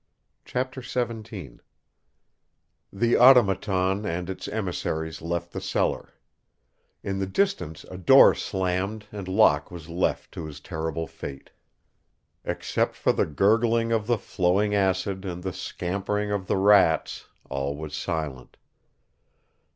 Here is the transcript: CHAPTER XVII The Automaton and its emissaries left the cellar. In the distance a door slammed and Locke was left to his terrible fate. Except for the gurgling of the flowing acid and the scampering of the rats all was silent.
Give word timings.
CHAPTER 0.45 0.81
XVII 0.81 1.59
The 2.91 3.17
Automaton 3.17 4.03
and 4.03 4.31
its 4.31 4.47
emissaries 4.47 5.21
left 5.21 5.51
the 5.51 5.61
cellar. 5.61 6.09
In 7.03 7.19
the 7.19 7.27
distance 7.27 7.83
a 7.83 7.99
door 7.99 8.33
slammed 8.33 9.05
and 9.11 9.27
Locke 9.27 9.69
was 9.69 9.89
left 9.89 10.31
to 10.31 10.45
his 10.45 10.59
terrible 10.59 11.05
fate. 11.05 11.51
Except 12.43 12.95
for 12.95 13.11
the 13.13 13.27
gurgling 13.27 13.91
of 13.91 14.07
the 14.07 14.17
flowing 14.17 14.73
acid 14.73 15.23
and 15.23 15.43
the 15.43 15.53
scampering 15.53 16.31
of 16.31 16.47
the 16.47 16.57
rats 16.57 17.27
all 17.47 17.77
was 17.77 17.93
silent. 17.95 18.57